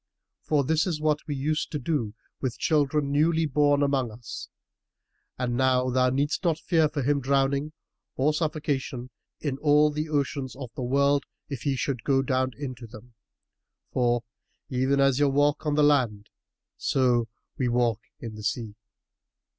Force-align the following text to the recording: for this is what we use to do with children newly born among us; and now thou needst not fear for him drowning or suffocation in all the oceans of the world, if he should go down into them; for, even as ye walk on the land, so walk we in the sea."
for 0.41 0.63
this 0.63 0.87
is 0.87 0.99
what 0.99 1.19
we 1.27 1.35
use 1.35 1.63
to 1.67 1.77
do 1.77 2.15
with 2.41 2.57
children 2.57 3.11
newly 3.11 3.45
born 3.45 3.83
among 3.83 4.09
us; 4.09 4.49
and 5.37 5.55
now 5.55 5.91
thou 5.91 6.09
needst 6.09 6.43
not 6.43 6.57
fear 6.57 6.89
for 6.89 7.03
him 7.03 7.21
drowning 7.21 7.71
or 8.15 8.33
suffocation 8.33 9.11
in 9.41 9.59
all 9.59 9.91
the 9.91 10.09
oceans 10.09 10.55
of 10.55 10.71
the 10.73 10.81
world, 10.81 11.25
if 11.49 11.61
he 11.61 11.75
should 11.75 12.03
go 12.03 12.23
down 12.23 12.49
into 12.57 12.87
them; 12.87 13.13
for, 13.91 14.23
even 14.69 14.99
as 14.99 15.19
ye 15.19 15.25
walk 15.27 15.67
on 15.67 15.75
the 15.75 15.83
land, 15.83 16.31
so 16.77 17.27
walk 17.59 18.01
we 18.19 18.25
in 18.25 18.33
the 18.33 18.41
sea." 18.43 18.73